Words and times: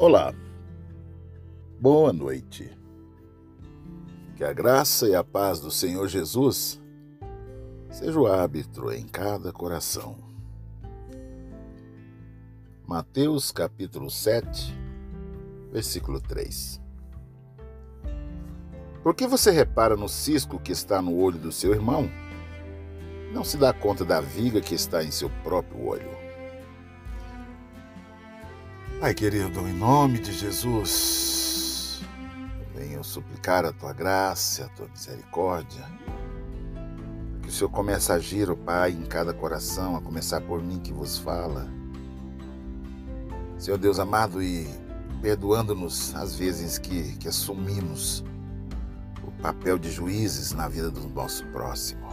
Olá, 0.00 0.32
boa 1.80 2.12
noite. 2.12 2.70
Que 4.36 4.44
a 4.44 4.52
graça 4.52 5.08
e 5.08 5.14
a 5.16 5.24
paz 5.24 5.58
do 5.58 5.72
Senhor 5.72 6.06
Jesus 6.06 6.80
seja 7.90 8.16
o 8.16 8.28
árbitro 8.28 8.92
em 8.92 9.08
cada 9.08 9.52
coração. 9.52 10.16
Mateus 12.86 13.50
capítulo 13.50 14.08
7, 14.08 14.72
versículo 15.72 16.20
3. 16.20 16.80
Por 19.02 19.16
que 19.16 19.26
você 19.26 19.50
repara 19.50 19.96
no 19.96 20.08
cisco 20.08 20.60
que 20.60 20.70
está 20.70 21.02
no 21.02 21.16
olho 21.16 21.38
do 21.38 21.50
seu 21.50 21.74
irmão? 21.74 22.08
Não 23.32 23.42
se 23.42 23.56
dá 23.56 23.72
conta 23.72 24.04
da 24.04 24.20
viga 24.20 24.60
que 24.60 24.76
está 24.76 25.02
em 25.02 25.10
seu 25.10 25.28
próprio 25.42 25.84
olho. 25.84 26.17
Pai 29.00 29.14
querido, 29.14 29.60
em 29.60 29.72
nome 29.72 30.18
de 30.18 30.32
Jesus, 30.32 32.02
venho 32.74 33.04
suplicar 33.04 33.64
a 33.64 33.72
tua 33.72 33.92
graça, 33.92 34.64
a 34.64 34.68
tua 34.70 34.88
misericórdia, 34.88 35.84
que 37.40 37.48
o 37.48 37.52
Senhor 37.52 37.70
comece 37.70 38.10
a 38.10 38.16
agir, 38.16 38.50
ó 38.50 38.56
Pai, 38.56 38.90
em 38.90 39.04
cada 39.04 39.32
coração, 39.32 39.94
a 39.94 40.00
começar 40.00 40.40
por 40.40 40.60
mim 40.60 40.80
que 40.80 40.92
vos 40.92 41.16
fala. 41.16 41.68
Senhor 43.56 43.78
Deus 43.78 44.00
amado, 44.00 44.42
e 44.42 44.66
perdoando-nos 45.22 46.12
às 46.16 46.34
vezes 46.34 46.76
que, 46.76 47.16
que 47.18 47.28
assumimos 47.28 48.24
o 49.22 49.30
papel 49.40 49.78
de 49.78 49.92
juízes 49.92 50.50
na 50.50 50.66
vida 50.66 50.90
do 50.90 51.08
nosso 51.08 51.46
próximo. 51.52 52.08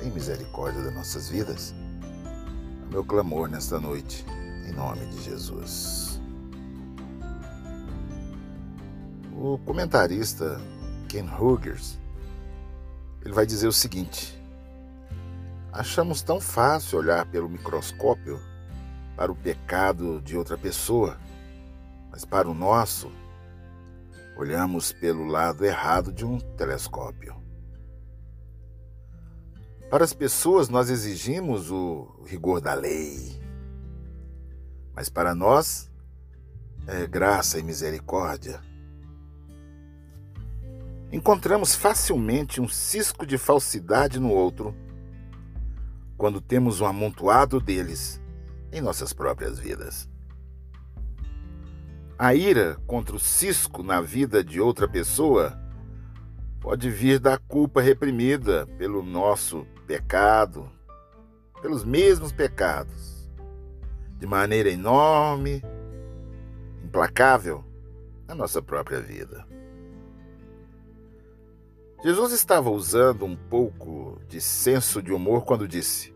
Tem 0.00 0.10
misericórdia 0.10 0.80
das 0.80 0.94
nossas 0.94 1.28
vidas. 1.28 1.74
É 2.84 2.86
o 2.86 2.90
meu 2.90 3.04
clamor 3.04 3.50
nesta 3.50 3.78
noite 3.78 4.24
em 4.66 4.72
nome 4.72 5.06
de 5.06 5.22
Jesus. 5.22 6.20
O 9.34 9.58
comentarista 9.58 10.60
Ken 11.08 11.26
Hugers 11.26 11.98
ele 13.24 13.32
vai 13.32 13.46
dizer 13.46 13.68
o 13.68 13.72
seguinte: 13.72 14.40
Achamos 15.72 16.22
tão 16.22 16.40
fácil 16.40 16.98
olhar 16.98 17.24
pelo 17.26 17.48
microscópio 17.48 18.40
para 19.16 19.30
o 19.30 19.36
pecado 19.36 20.20
de 20.20 20.36
outra 20.36 20.58
pessoa, 20.58 21.18
mas 22.10 22.24
para 22.24 22.48
o 22.48 22.54
nosso, 22.54 23.10
olhamos 24.36 24.92
pelo 24.92 25.24
lado 25.24 25.64
errado 25.64 26.12
de 26.12 26.24
um 26.24 26.38
telescópio. 26.38 27.40
Para 29.88 30.04
as 30.04 30.12
pessoas, 30.12 30.68
nós 30.68 30.90
exigimos 30.90 31.70
o 31.70 32.22
rigor 32.24 32.60
da 32.60 32.74
lei, 32.74 33.31
mas 34.94 35.08
para 35.08 35.34
nós 35.34 35.90
é 36.86 37.06
graça 37.06 37.58
e 37.58 37.62
misericórdia. 37.62 38.60
Encontramos 41.10 41.74
facilmente 41.74 42.60
um 42.60 42.68
cisco 42.68 43.26
de 43.26 43.36
falsidade 43.36 44.18
no 44.18 44.30
outro 44.30 44.74
quando 46.16 46.40
temos 46.40 46.80
um 46.80 46.86
amontoado 46.86 47.60
deles 47.60 48.20
em 48.72 48.80
nossas 48.80 49.12
próprias 49.12 49.58
vidas. 49.58 50.08
A 52.18 52.34
ira 52.34 52.76
contra 52.86 53.16
o 53.16 53.18
cisco 53.18 53.82
na 53.82 54.00
vida 54.00 54.42
de 54.42 54.60
outra 54.60 54.88
pessoa 54.88 55.58
pode 56.60 56.88
vir 56.88 57.18
da 57.18 57.36
culpa 57.36 57.82
reprimida 57.82 58.66
pelo 58.78 59.02
nosso 59.02 59.66
pecado, 59.86 60.70
pelos 61.60 61.84
mesmos 61.84 62.30
pecados 62.30 63.21
de 64.22 64.26
maneira 64.28 64.70
enorme, 64.70 65.60
implacável, 66.84 67.64
na 68.28 68.36
nossa 68.36 68.62
própria 68.62 69.00
vida. 69.00 69.44
Jesus 72.04 72.30
estava 72.30 72.70
usando 72.70 73.24
um 73.24 73.34
pouco 73.34 74.20
de 74.28 74.40
senso 74.40 75.02
de 75.02 75.12
humor 75.12 75.44
quando 75.44 75.66
disse: 75.66 76.14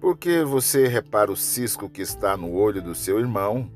Por 0.00 0.16
que 0.16 0.42
você 0.42 0.88
repara 0.88 1.30
o 1.30 1.36
cisco 1.36 1.90
que 1.90 2.00
está 2.00 2.38
no 2.38 2.54
olho 2.54 2.80
do 2.80 2.94
seu 2.94 3.20
irmão 3.20 3.70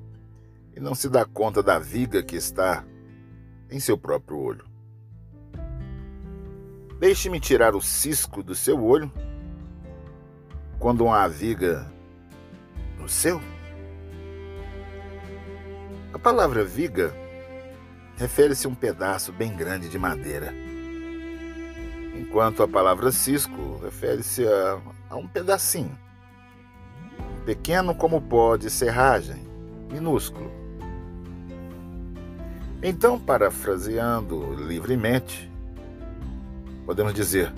e 0.75 0.81
não 0.81 0.95
se 0.95 1.11
dá 1.11 1.27
conta 1.27 1.63
da 1.63 1.79
viga 1.79 2.23
que 2.23 2.37
está 2.37 2.83
em 3.71 3.79
seu 3.79 3.99
próprio 3.99 4.39
olho? 4.39 4.65
Deixe-me 6.99 7.41
tirar 7.41 7.77
o 7.77 7.83
cisco 7.83 8.43
do 8.43 8.55
seu 8.55 8.83
olho 8.83 9.13
quando 10.79 11.05
uma 11.05 11.29
viga 11.29 11.98
o 13.09 13.11
seu? 13.11 13.41
A 16.13 16.19
palavra 16.19 16.63
viga 16.63 17.13
refere-se 18.17 18.67
a 18.67 18.71
um 18.71 18.75
pedaço 18.75 19.33
bem 19.33 19.57
grande 19.57 19.89
de 19.89 19.99
madeira, 19.99 20.53
enquanto 22.15 22.63
a 22.63 22.69
palavra 22.69 23.11
cisco 23.11 23.81
refere-se 23.83 24.47
a, 24.47 24.79
a 25.09 25.17
um 25.17 25.27
pedacinho, 25.27 25.99
pequeno 27.47 27.95
como 27.95 28.21
pó 28.21 28.57
de 28.57 28.69
serragem, 28.69 29.43
minúsculo. 29.91 30.53
Então, 32.83 33.19
parafraseando 33.19 34.55
livremente, 34.55 35.51
podemos 36.85 37.15
dizer: 37.15 37.53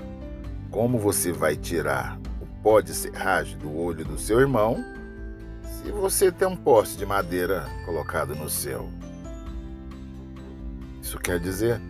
como 0.70 0.96
você 0.96 1.32
vai 1.32 1.56
tirar 1.56 2.20
o 2.40 2.46
pó 2.62 2.80
de 2.80 2.94
serragem 2.94 3.58
do 3.58 3.76
olho 3.76 4.04
do 4.04 4.16
seu 4.16 4.38
irmão 4.38 4.99
se 5.90 5.96
você 5.96 6.30
tem 6.30 6.46
um 6.46 6.54
poste 6.54 6.96
de 6.96 7.04
madeira 7.04 7.68
colocado 7.84 8.36
no 8.36 8.48
céu. 8.48 8.88
Isso 11.02 11.18
quer 11.18 11.40
dizer 11.40 11.80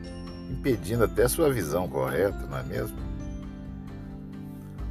impedindo 0.48 1.04
até 1.04 1.28
sua 1.28 1.52
visão 1.52 1.86
correta, 1.86 2.46
não 2.46 2.56
é 2.56 2.62
mesmo? 2.62 2.96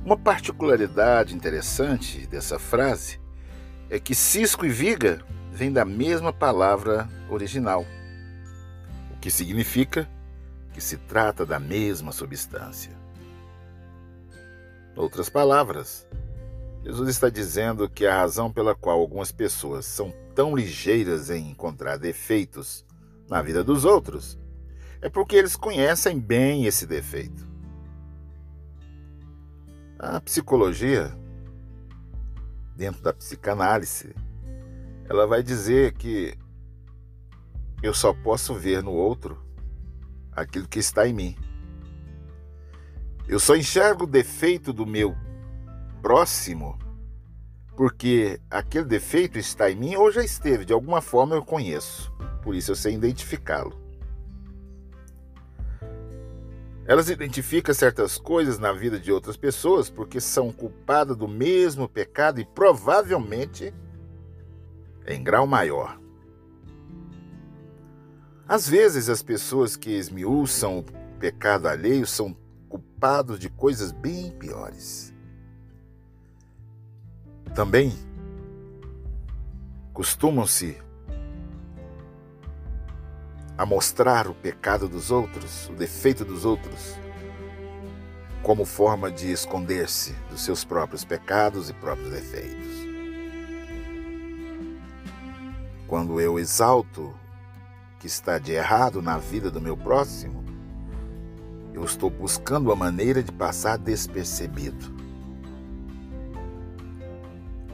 Uma 0.06 0.16
particularidade 0.16 1.34
interessante 1.34 2.28
dessa 2.28 2.60
frase 2.60 3.20
é 3.90 4.00
que 4.00 4.14
cisco 4.14 4.64
e 4.64 4.70
viga 4.70 5.26
vêm 5.52 5.74
da 5.74 5.84
mesma 5.84 6.32
palavra 6.32 7.10
original, 7.32 7.84
o 9.12 9.18
que 9.20 9.32
significa 9.32 10.08
que 10.72 10.80
se 10.80 10.98
trata 10.98 11.48
da 11.48 11.60
mesma 11.60 12.12
substância. 12.12 12.92
Outras 14.96 15.30
palavras, 15.30 16.08
Jesus 16.84 17.10
está 17.10 17.30
dizendo 17.30 17.90
que 17.90 18.06
a 18.06 18.16
razão 18.16 18.52
pela 18.52 18.74
qual 18.74 19.00
algumas 19.00 19.32
pessoas 19.32 19.86
são 19.86 20.14
tão 20.34 20.56
ligeiras 20.56 21.30
em 21.30 21.52
encontrar 21.52 21.98
defeitos 21.98 22.86
na 23.30 23.42
vida 23.42 23.64
dos 23.64 23.84
outros 23.84 24.40
é 25.02 25.10
porque 25.10 25.36
eles 25.36 25.56
conhecem 25.56 26.20
bem 26.20 26.66
esse 26.66 26.86
defeito. 26.86 27.48
A 29.98 30.20
psicologia, 30.22 31.14
dentro 32.76 33.02
da 33.02 33.14
psicanálise, 33.14 34.16
ela 35.10 35.28
vai 35.28 35.44
dizer 35.44 35.94
que 35.94 36.38
eu 37.84 37.94
só 37.94 38.14
posso 38.14 38.54
ver 38.54 38.84
no 38.84 38.92
outro 38.92 39.42
aquilo 40.32 40.68
que 40.68 40.80
está 40.80 41.08
em 41.08 41.14
mim. 41.14 41.36
Eu 43.28 43.40
só 43.40 43.56
enxergo 43.56 44.06
o 44.06 44.08
defeito 44.08 44.72
do 44.72 44.86
meu 44.86 45.16
próximo, 46.02 46.78
porque 47.76 48.40
aquele 48.50 48.86
defeito 48.86 49.38
está 49.38 49.70
em 49.70 49.76
mim 49.76 49.96
ou 49.96 50.12
já 50.12 50.24
esteve, 50.24 50.66
de 50.66 50.74
alguma 50.74 51.02
forma 51.02 51.36
eu 51.36 51.44
conheço, 51.44 52.12
por 52.44 52.56
isso 52.56 52.72
eu 52.72 52.76
sei 52.76 52.96
identificá-lo. 52.96 53.80
Elas 56.86 57.08
identificam 57.08 57.74
certas 57.76 58.18
coisas 58.18 58.58
na 58.58 58.74
vida 58.74 59.00
de 59.00 59.12
outras 59.12 59.38
pessoas 59.38 59.92
porque 59.92 60.20
são 60.20 60.52
culpadas 60.52 61.16
do 61.16 61.28
mesmo 61.28 61.88
pecado 61.88 62.42
e 62.42 62.46
provavelmente 62.46 63.72
em 65.06 65.24
grau 65.24 65.46
maior. 65.46 66.00
Às 68.48 68.68
vezes, 68.68 69.08
as 69.08 69.22
pessoas 69.22 69.76
que 69.76 69.92
esmiuçam 69.92 70.80
o 70.80 70.84
pecado 71.20 71.68
alheio 71.68 72.08
são 72.08 72.36
culpados 72.68 73.38
de 73.38 73.48
coisas 73.50 73.92
bem 73.92 74.32
piores. 74.32 75.14
Também 77.54 77.94
costumam-se 79.94 80.78
a 83.58 83.66
mostrar 83.66 84.28
o 84.28 84.34
pecado 84.34 84.88
dos 84.88 85.12
outros, 85.12 85.68
o 85.68 85.74
defeito 85.74 86.24
dos 86.24 86.46
outros, 86.46 86.96
como 88.42 88.64
forma 88.64 89.12
de 89.12 89.32
esconder-se 89.32 90.14
dos 90.30 90.42
seus 90.42 90.64
próprios 90.64 91.04
pecados 91.04 91.70
e 91.70 91.74
próprios 91.74 92.10
defeitos. 92.12 92.88
Quando 95.88 96.22
eu 96.22 96.40
exalto 96.40 97.02
o 97.02 98.00
que 98.00 98.08
está 98.08 98.38
de 98.38 98.54
errado 98.54 99.02
na 99.02 99.18
vida 99.18 99.52
do 99.52 99.60
meu 99.60 99.76
próximo, 99.76 100.46
eu 101.74 101.84
estou 101.84 102.10
buscando 102.10 102.72
a 102.72 102.76
maneira 102.76 103.22
de 103.22 103.32
passar 103.32 103.78
despercebido 103.78 104.99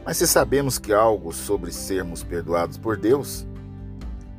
Mas 0.06 0.18
se 0.18 0.28
sabemos 0.28 0.78
que 0.78 0.94
algo 0.94 1.34
sobre 1.34 1.72
sermos 1.72 2.22
perdoados 2.22 2.78
por 2.78 2.96
Deus, 2.96 3.44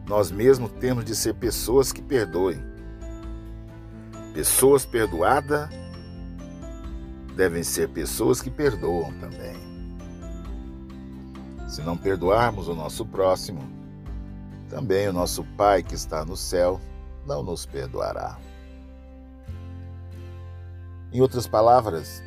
nós 0.06 0.30
mesmos 0.30 0.70
temos 0.78 1.04
de 1.04 1.16
ser 1.16 1.34
pessoas 1.34 1.92
que 1.92 2.00
perdoem. 2.00 2.62
Pessoas 4.32 4.86
perdoadas 4.86 5.68
devem 7.34 7.64
ser 7.64 7.88
pessoas 7.88 8.40
que 8.40 8.48
perdoam 8.48 9.12
também. 9.18 9.56
Se 11.68 11.82
não 11.82 11.96
perdoarmos 11.96 12.68
o 12.68 12.74
nosso 12.74 13.04
próximo, 13.04 13.60
também 14.70 15.08
o 15.08 15.12
nosso 15.12 15.42
Pai 15.56 15.82
que 15.82 15.96
está 15.96 16.24
no 16.24 16.36
céu 16.36 16.80
não 17.26 17.42
nos 17.42 17.66
perdoará. 17.66 18.38
Em 21.12 21.20
outras 21.20 21.48
palavras, 21.48 22.22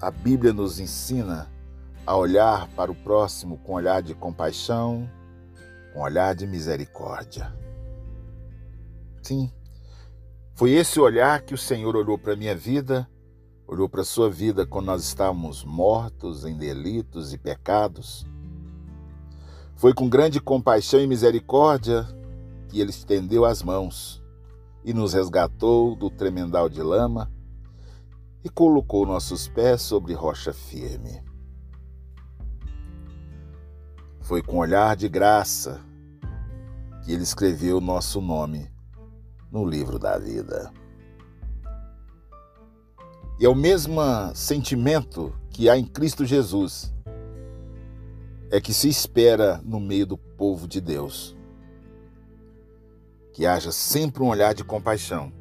a 0.00 0.10
Bíblia 0.10 0.54
nos 0.54 0.80
ensina 0.80 1.51
a 2.06 2.16
olhar 2.16 2.68
para 2.68 2.90
o 2.90 2.94
próximo 2.94 3.58
com 3.58 3.74
olhar 3.74 4.02
de 4.02 4.14
compaixão, 4.14 5.08
com 5.92 6.00
olhar 6.00 6.34
de 6.34 6.46
misericórdia. 6.46 7.52
Sim, 9.22 9.52
foi 10.54 10.72
esse 10.72 11.00
olhar 11.00 11.42
que 11.42 11.54
o 11.54 11.58
Senhor 11.58 11.96
olhou 11.96 12.18
para 12.18 12.32
a 12.32 12.36
minha 12.36 12.54
vida, 12.54 13.08
olhou 13.66 13.88
para 13.88 14.02
a 14.02 14.04
sua 14.04 14.28
vida 14.28 14.66
quando 14.66 14.86
nós 14.86 15.02
estávamos 15.02 15.64
mortos 15.64 16.44
em 16.44 16.56
delitos 16.56 17.32
e 17.32 17.38
pecados. 17.38 18.26
Foi 19.76 19.94
com 19.94 20.08
grande 20.08 20.40
compaixão 20.40 21.00
e 21.00 21.06
misericórdia 21.06 22.06
que 22.68 22.80
ele 22.80 22.90
estendeu 22.90 23.44
as 23.44 23.62
mãos 23.62 24.22
e 24.84 24.92
nos 24.92 25.14
resgatou 25.14 25.94
do 25.94 26.10
tremendal 26.10 26.68
de 26.68 26.82
lama 26.82 27.30
e 28.44 28.48
colocou 28.48 29.06
nossos 29.06 29.46
pés 29.48 29.82
sobre 29.82 30.14
rocha 30.14 30.52
firme. 30.52 31.31
Foi 34.22 34.42
com 34.42 34.58
olhar 34.58 34.96
de 34.96 35.08
graça 35.08 35.80
que 37.04 37.12
ele 37.12 37.22
escreveu 37.22 37.80
nosso 37.80 38.20
nome 38.20 38.70
no 39.50 39.64
livro 39.64 39.98
da 39.98 40.18
vida. 40.18 40.72
E 43.38 43.44
é 43.44 43.48
o 43.48 43.54
mesmo 43.54 44.00
sentimento 44.34 45.34
que 45.50 45.68
há 45.68 45.76
em 45.76 45.84
Cristo 45.84 46.24
Jesus, 46.24 46.94
é 48.50 48.60
que 48.60 48.72
se 48.72 48.88
espera 48.88 49.60
no 49.64 49.80
meio 49.80 50.06
do 50.06 50.16
povo 50.16 50.66
de 50.66 50.80
Deus. 50.80 51.36
Que 53.32 53.46
haja 53.46 53.72
sempre 53.72 54.22
um 54.22 54.28
olhar 54.28 54.54
de 54.54 54.62
compaixão 54.62 55.32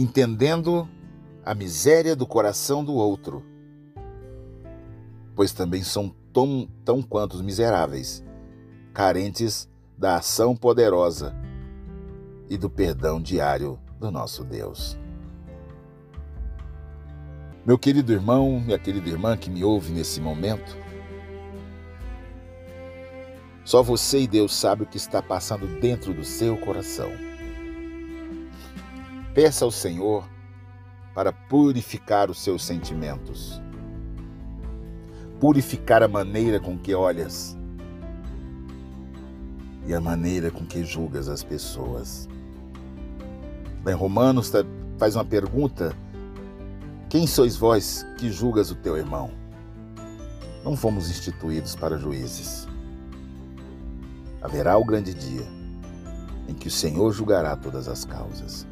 entendendo 0.00 0.88
a 1.44 1.52
miséria 1.56 2.14
do 2.14 2.24
coração 2.24 2.84
do 2.84 2.94
outro, 2.94 3.44
pois 5.34 5.52
também 5.52 5.82
são 5.82 6.14
tão, 6.32 6.68
tão 6.84 7.02
quanto 7.02 7.42
miseráveis, 7.42 8.24
carentes 8.92 9.68
da 9.96 10.16
ação 10.16 10.54
poderosa 10.54 11.34
e 12.48 12.56
do 12.56 12.70
perdão 12.70 13.20
diário 13.20 13.78
do 13.98 14.10
nosso 14.10 14.44
Deus. 14.44 14.98
Meu 17.66 17.78
querido 17.78 18.12
irmão, 18.12 18.60
minha 18.60 18.78
querida 18.78 19.08
irmã 19.08 19.36
que 19.36 19.50
me 19.50 19.62
ouve 19.62 19.92
nesse 19.92 20.20
momento, 20.20 20.76
só 23.64 23.82
você 23.82 24.20
e 24.20 24.26
Deus 24.26 24.54
sabe 24.54 24.84
o 24.84 24.86
que 24.86 24.96
está 24.96 25.20
passando 25.20 25.66
dentro 25.78 26.14
do 26.14 26.24
seu 26.24 26.56
coração. 26.56 27.10
Peça 29.34 29.66
ao 29.66 29.70
Senhor 29.70 30.26
para 31.14 31.32
purificar 31.32 32.30
os 32.30 32.38
seus 32.38 32.64
sentimentos, 32.64 33.60
purificar 35.40 36.02
a 36.02 36.08
maneira 36.08 36.58
com 36.60 36.78
que 36.78 36.94
olhas 36.94 37.56
e 39.86 39.94
a 39.94 40.00
maneira 40.00 40.50
com 40.50 40.64
que 40.64 40.84
julgas 40.84 41.28
as 41.28 41.42
pessoas. 41.42 42.28
Em 43.86 43.94
Romanos 43.94 44.50
tá, 44.50 44.64
faz 44.98 45.14
uma 45.14 45.24
pergunta: 45.24 45.94
Quem 47.08 47.26
sois 47.26 47.56
vós 47.56 48.04
que 48.18 48.30
julgas 48.30 48.70
o 48.70 48.74
teu 48.74 48.96
irmão? 48.96 49.30
Não 50.64 50.76
fomos 50.76 51.08
instituídos 51.08 51.74
para 51.74 51.96
juízes. 51.96 52.66
Haverá 54.42 54.76
o 54.76 54.84
grande 54.84 55.14
dia 55.14 55.46
em 56.48 56.54
que 56.54 56.68
o 56.68 56.70
Senhor 56.70 57.12
julgará 57.12 57.56
todas 57.56 57.88
as 57.88 58.04
causas 58.04 58.66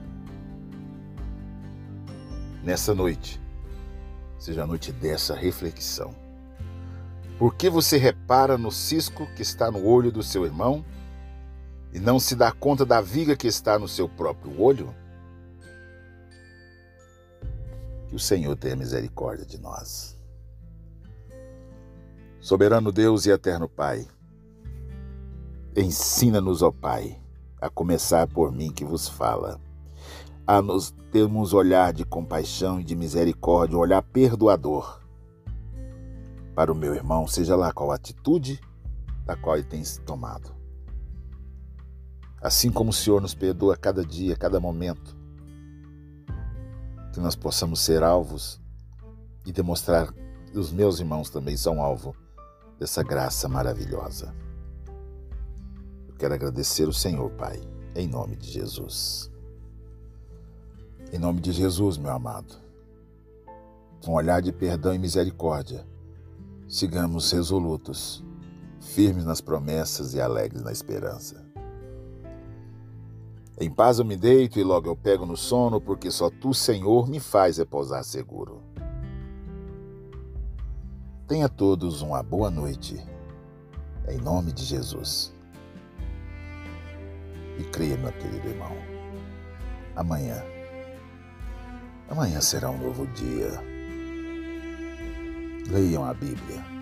nessa 2.67 2.93
noite 2.93 3.41
seja 4.39 4.65
a 4.65 4.67
noite 4.67 4.93
dessa 4.93 5.35
reflexão. 5.35 6.26
Por 7.39 7.55
que 7.55 7.69
você 7.69 7.99
repara 7.99 8.57
no 8.57 8.73
cisco 8.73 9.27
que 9.37 9.43
está 9.43 9.71
no 9.71 9.87
olho 9.87 10.11
do 10.11 10.23
seu 10.23 10.47
irmão 10.47 10.83
e 11.93 12.01
não 12.01 12.19
se 12.19 12.35
dá 12.35 12.51
conta 12.51 12.85
da 12.85 13.01
viga 13.01 13.37
que 13.37 13.47
está 13.47 13.79
no 13.79 13.87
seu 13.87 14.09
próprio 14.09 14.59
olho? 14.59 14.95
Que 18.09 18.17
o 18.17 18.19
Senhor 18.19 18.57
tenha 18.57 18.75
misericórdia 18.75 19.45
de 19.45 19.61
nós. 19.61 20.17
Soberano 22.41 22.91
Deus 22.91 23.27
e 23.27 23.31
eterno 23.31 23.69
Pai, 23.69 24.07
ensina-nos, 25.77 26.63
ó 26.63 26.71
Pai, 26.71 27.21
a 27.61 27.69
começar 27.69 28.27
por 28.29 28.51
mim 28.51 28.73
que 28.73 28.85
vos 28.85 29.09
fala 29.09 29.61
a 30.47 30.63
nos 30.63 30.93
termos 31.11 31.53
olhar 31.53 31.93
de 31.93 32.05
compaixão 32.05 32.81
e 32.81 32.85
de 32.85 32.95
misericórdia, 32.95 33.77
um 33.77 33.81
olhar 33.81 34.01
perdoador 34.01 35.06
para 36.57 36.73
o 36.73 36.75
meu 36.75 36.95
irmão, 36.95 37.29
seja 37.29 37.55
lá 37.55 37.71
qual 37.71 37.93
a 37.93 37.97
atitude 37.97 38.59
da 39.27 39.37
qual 39.37 39.57
ele 39.57 39.67
tem 39.67 39.85
se 39.85 40.01
tomado. 40.01 40.57
Assim 42.41 42.73
como 42.73 42.89
o 42.89 42.95
Senhor 42.95 43.21
nos 43.21 43.35
perdoa 43.35 43.77
cada 43.77 44.03
dia, 44.03 44.35
cada 44.37 44.59
momento, 44.59 45.15
que 47.13 47.21
nós 47.21 47.37
possamos 47.37 47.81
ser 47.81 48.03
alvos 48.03 48.59
e 49.45 49.53
demonstrar 49.53 50.15
que 50.47 50.59
os 50.59 50.73
meus 50.73 50.99
irmãos 50.99 51.29
também 51.29 51.59
são 51.59 51.83
alvo 51.83 52.17
dessa 52.79 53.03
graça 53.03 53.47
maravilhosa. 53.49 54.35
Eu 56.09 56.15
quero 56.15 56.33
agradecer 56.33 56.89
o 56.89 56.93
Senhor, 56.93 57.31
Pai, 57.33 57.61
em 57.95 58.09
nome 58.09 58.35
de 58.35 58.51
Jesus. 58.51 59.31
Em 61.13 61.19
nome 61.19 61.43
de 61.43 61.53
Jesus, 61.53 61.99
meu 61.99 62.13
amado, 62.13 62.55
com 64.03 64.15
olhar 64.15 64.41
de 64.41 64.53
perdão 64.53 64.95
e 64.95 64.99
misericórdia, 64.99 65.87
sigamos 66.69 67.31
resolutos, 67.33 68.25
firmes 68.81 69.25
nas 69.25 69.41
promessas 69.41 70.15
e 70.15 70.21
alegres 70.21 70.63
na 70.63 70.73
esperança. 70.73 71.45
Em 73.59 73.71
paz 73.71 73.99
eu 73.99 74.05
me 74.05 74.17
deito 74.17 74.59
e 74.59 74.65
logo 74.65 74.89
eu 74.89 74.97
pego 74.97 75.25
no 75.25 75.37
sono, 75.37 75.81
porque 75.81 76.11
só 76.11 76.29
tu, 76.29 76.53
Senhor, 76.53 77.09
me 77.09 77.19
faz 77.19 77.57
repousar 77.57 78.05
seguro. 78.05 78.63
Tenha 81.27 81.49
todos 81.49 82.03
uma 82.03 82.23
boa 82.23 82.51
noite, 82.51 83.03
em 84.09 84.19
nome 84.19 84.53
de 84.53 84.65
Jesus. 84.65 85.35
E 87.59 87.65
creia, 87.65 87.97
meu 87.97 88.13
querido 88.13 88.49
irmão, 88.49 88.77
amanhã 89.97 90.57
Amanhã 92.09 92.41
será 92.41 92.71
um 92.71 92.79
novo 92.79 93.07
dia. 93.09 93.76
Leiam 95.69 96.05
a 96.05 96.15
Bíblia. 96.15 96.76